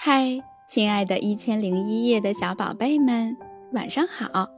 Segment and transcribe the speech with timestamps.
[0.00, 3.36] 嗨，亲爱的一千零一夜的小宝贝们，
[3.72, 4.48] 晚上好！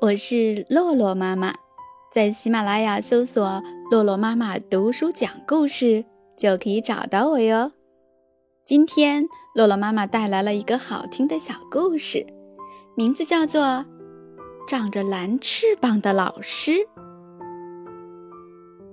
[0.00, 1.52] 我是洛洛妈妈，
[2.12, 3.60] 在喜马拉雅搜索
[3.90, 6.04] “洛洛妈妈读书讲故事”
[6.38, 7.72] 就可以找到我哟。
[8.64, 9.26] 今天，
[9.56, 12.24] 洛洛妈妈带来了一个好听的小故事，
[12.96, 13.62] 名字叫做
[14.68, 16.70] 《长着蓝翅膀的老师》。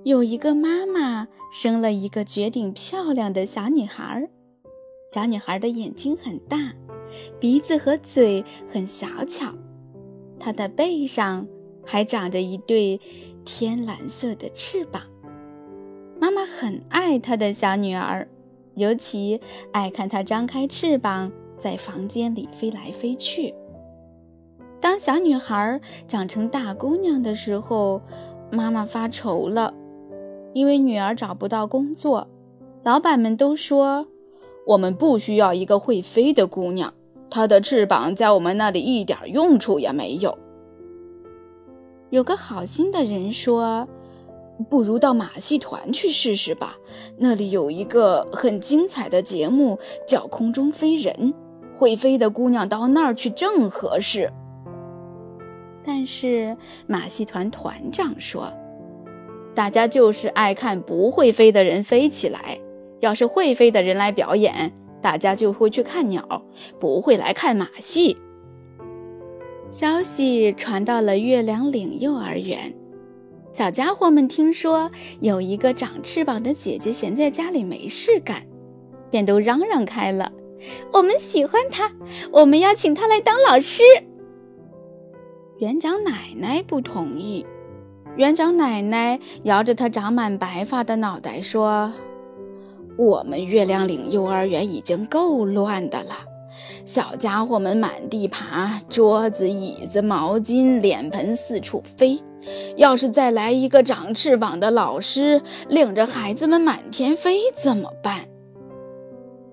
[0.03, 4.27] 有一个妈妈生了一个绝顶漂亮的小女孩。
[5.13, 6.73] 小女孩的眼睛很大，
[7.39, 9.53] 鼻子和嘴很小巧，
[10.39, 11.45] 她的背上
[11.85, 12.99] 还长着一对
[13.45, 15.03] 天蓝色的翅膀。
[16.19, 18.27] 妈妈很爱她的小女儿，
[18.73, 19.39] 尤其
[19.71, 23.53] 爱看她张开翅膀在房间里飞来飞去。
[24.81, 28.01] 当小女孩长成大姑娘的时候，
[28.51, 29.75] 妈妈发愁了，
[30.53, 32.27] 因为女儿找不到工作，
[32.81, 34.07] 老板们都说。
[34.65, 36.93] 我们不需要一个会飞的姑娘，
[37.29, 40.37] 她的翅膀在我们那里一点用处也没有。
[42.09, 43.87] 有个好心的人说
[44.69, 46.77] ：“不如到马戏团去试试吧，
[47.17, 51.33] 那里有一个很精彩的节目，叫空中飞人，
[51.75, 54.31] 会飞的姑娘到那儿去正合适。”
[55.83, 56.55] 但是
[56.87, 58.53] 马戏团团长说
[59.53, 62.59] ：“大家就是爱看不会飞的人飞起来。”
[63.03, 66.41] 要是会飞的人来表演，大家就会去看鸟，
[66.79, 68.15] 不会来看马戏。
[69.67, 72.73] 消息传到了月亮岭幼儿园，
[73.49, 78.41] 小家伙们听说有一个长翅膀的姐姐闲在家里没事干，
[79.11, 80.31] 便都嚷嚷开了
[80.93, 81.91] ：“我们喜欢她，
[82.31, 83.83] 我们要请她来当老师。”
[85.59, 87.45] 园长奶奶不同意，
[88.15, 91.91] 园长奶奶摇着她长满白发的脑袋说。
[92.97, 96.13] 我们月亮岭幼儿园已经够乱的了，
[96.85, 102.19] 小家伙们满地爬，桌子、椅子、毛巾、脸盆四处飞。
[102.75, 108.25] 要是再来一个长翅膀的老师，领着孩子们满天飞，怎么办？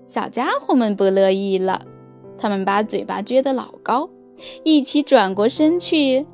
[0.03, 1.83] 小家伙们不乐意了，
[2.37, 4.09] 他们把嘴巴撅得老高，
[4.63, 6.27] 一起转过身去，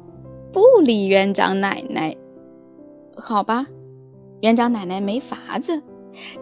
[0.51, 2.17] 不理园长奶奶。
[3.15, 3.67] 好吧，
[4.41, 5.81] 园长奶奶没法子。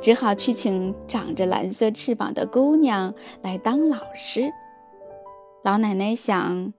[0.01, 4.51] 只好去请长着蓝色翅膀的姑娘来当老师。
[5.63, 6.73] 老奶奶想，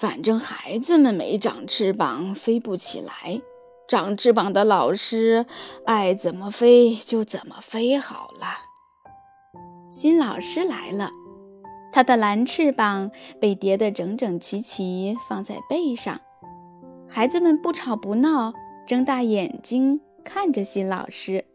[0.00, 3.42] 反正孩子们没长翅膀，飞不起来。
[3.88, 5.46] 长翅膀的老师
[5.86, 8.46] 爱怎么飞就怎么飞好了。
[9.90, 11.10] 新老师来了，
[11.90, 16.20] 他的蓝翅膀被叠得整整齐齐，放在背上。
[17.08, 18.52] 孩子们不吵不闹，
[18.86, 21.46] 睁大眼睛看着新老师。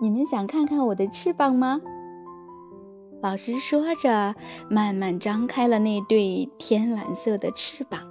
[0.00, 1.80] 你们想看看我的翅膀吗？
[3.22, 4.34] 老师说着，
[4.68, 8.02] 慢慢张开了那对天蓝色的翅膀。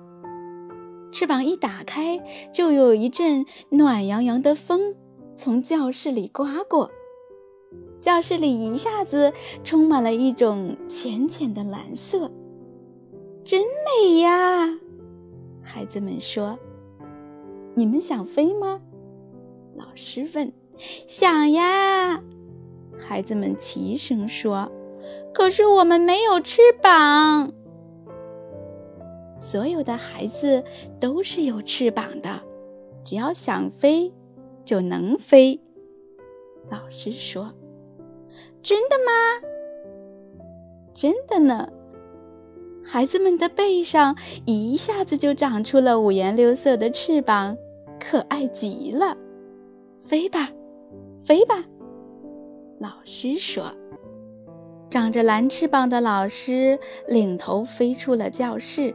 [1.12, 4.96] 翅膀一打开，就有一阵暖洋洋的风
[5.36, 6.90] 从教室里刮过，
[8.00, 9.34] 教室里一下子
[9.64, 12.32] 充满了一种浅浅的蓝色，
[13.44, 14.70] 真美呀！
[15.62, 16.58] 孩子们说
[17.76, 18.82] ：“你们想飞吗？”
[19.78, 20.52] 老师问。
[20.78, 22.22] 想呀，
[23.00, 24.72] 孩子们齐声说
[25.34, 27.54] ：“可是我们没有翅膀。”
[29.38, 30.64] 所有的孩子
[31.00, 32.42] 都是有翅膀的，
[33.04, 34.14] 只要想飞，
[34.64, 35.60] 就能飞。
[36.70, 37.54] 老师说
[38.64, 39.48] ：“真的吗
[40.96, 41.70] ？”“真的呢。”
[42.86, 47.58] 孩子们的背上一下子就长出了五颜六色的翅膀，
[48.00, 49.16] 可爱极了。
[50.00, 50.50] 飞吧！
[51.24, 51.64] 飞吧，
[52.80, 53.74] 老师说。
[54.90, 58.94] 长着蓝翅膀的老师领头飞出了教室，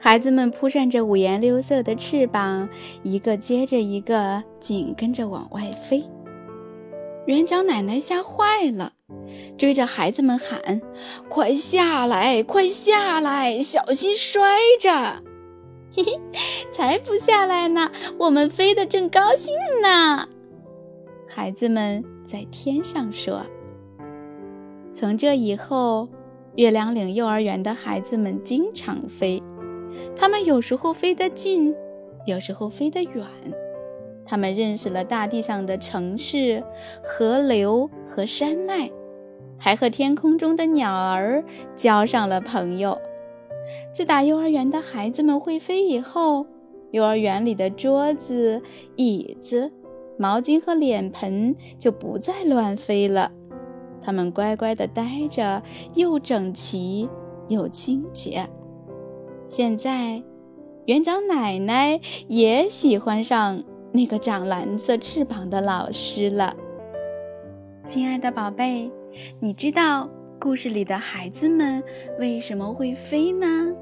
[0.00, 2.68] 孩子们扑扇着五颜六色的翅膀，
[3.02, 6.02] 一个接着一个紧跟着往外飞。
[7.26, 8.94] 园长奶奶吓坏了，
[9.56, 10.80] 追着孩子们喊
[11.28, 15.22] ：“快下来，快下来，小心摔着！”
[15.94, 16.20] 嘿嘿，
[16.72, 20.28] 才不下来呢，我们飞得正高兴呢。
[21.38, 23.46] 孩子们在天上说
[24.92, 26.08] ：“从这以后，
[26.56, 29.40] 月亮岭幼儿园的孩子们经常飞。
[30.16, 31.72] 他们有时候飞得近，
[32.26, 33.24] 有时候飞得远。
[34.26, 36.60] 他们认识了大地上的城市、
[37.04, 38.90] 河流和山脉，
[39.56, 41.44] 还和天空中的鸟儿
[41.76, 43.00] 交上了朋友。
[43.94, 46.44] 自打幼儿园的孩子们会飞以后，
[46.90, 48.60] 幼儿园里的桌子、
[48.96, 49.70] 椅子。”
[50.18, 53.30] 毛巾和脸盆就不再乱飞了，
[54.02, 55.62] 它们乖乖地待着，
[55.94, 57.08] 又整齐
[57.48, 58.48] 又清洁。
[59.46, 60.22] 现在，
[60.86, 63.62] 园长奶奶也喜欢上
[63.92, 66.54] 那个长蓝色翅膀的老师了。
[67.84, 68.90] 亲爱的宝贝，
[69.40, 71.82] 你知道故事里的孩子们
[72.18, 73.72] 为什么会飞呢？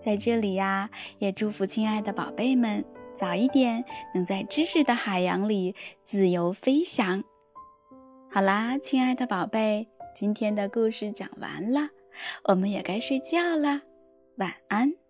[0.00, 3.84] 在这里呀，也祝福亲爱的宝贝们早一点
[4.14, 7.22] 能在知识的海洋里自由飞翔。
[8.30, 11.88] 好啦，亲爱的宝贝，今天的故事讲完了，
[12.44, 13.82] 我们也该睡觉了，
[14.36, 15.03] 晚安。